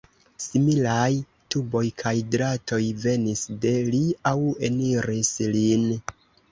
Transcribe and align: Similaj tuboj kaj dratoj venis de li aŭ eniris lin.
Similaj 0.43 1.11
tuboj 1.55 1.83
kaj 2.03 2.15
dratoj 2.37 2.81
venis 3.05 3.47
de 3.67 3.77
li 3.93 4.05
aŭ 4.35 4.37
eniris 4.71 5.35
lin. 5.57 5.91